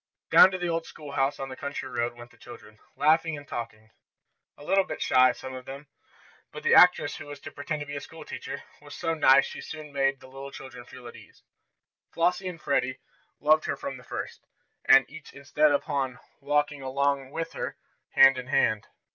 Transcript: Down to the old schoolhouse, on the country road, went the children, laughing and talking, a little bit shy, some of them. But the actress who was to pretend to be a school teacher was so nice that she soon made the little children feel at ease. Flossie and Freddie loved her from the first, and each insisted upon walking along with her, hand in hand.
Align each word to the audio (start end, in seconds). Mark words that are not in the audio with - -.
Down 0.31 0.49
to 0.49 0.57
the 0.57 0.67
old 0.67 0.87
schoolhouse, 0.87 1.39
on 1.39 1.49
the 1.49 1.55
country 1.55 1.87
road, 1.87 2.15
went 2.15 2.31
the 2.31 2.35
children, 2.37 2.79
laughing 2.95 3.37
and 3.37 3.47
talking, 3.47 3.91
a 4.57 4.63
little 4.63 4.83
bit 4.83 4.99
shy, 4.99 5.31
some 5.31 5.53
of 5.53 5.65
them. 5.65 5.85
But 6.51 6.63
the 6.63 6.73
actress 6.73 7.17
who 7.17 7.27
was 7.27 7.39
to 7.41 7.51
pretend 7.51 7.81
to 7.81 7.85
be 7.85 7.95
a 7.95 8.01
school 8.01 8.25
teacher 8.25 8.63
was 8.81 8.95
so 8.95 9.13
nice 9.13 9.45
that 9.45 9.51
she 9.51 9.61
soon 9.61 9.93
made 9.93 10.19
the 10.19 10.25
little 10.27 10.49
children 10.49 10.85
feel 10.85 11.05
at 11.07 11.15
ease. 11.15 11.43
Flossie 12.11 12.47
and 12.47 12.59
Freddie 12.59 12.97
loved 13.39 13.65
her 13.65 13.75
from 13.77 13.97
the 13.97 14.03
first, 14.03 14.43
and 14.85 15.07
each 15.07 15.33
insisted 15.33 15.71
upon 15.71 16.17
walking 16.39 16.81
along 16.81 17.29
with 17.29 17.53
her, 17.53 17.77
hand 18.13 18.39
in 18.39 18.47
hand. 18.47 18.87